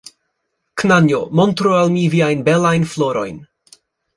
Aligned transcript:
Knanjo! 0.83 1.19
Montru 1.41 1.75
al 1.81 1.93
mi 1.99 2.07
viajn 2.17 2.43
belajn 2.51 2.89
florojn! 2.95 3.39